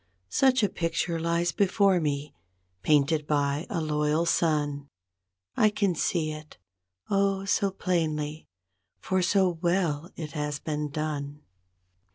[0.31, 2.33] Such a picture lies before me,
[2.81, 4.87] painted by a loyal son;
[5.55, 6.57] I can see it.
[7.11, 8.47] Oh, so plainly,
[8.97, 11.41] for so well it has been done.